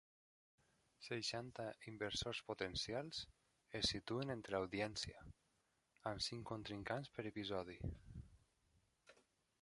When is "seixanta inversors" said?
1.07-2.39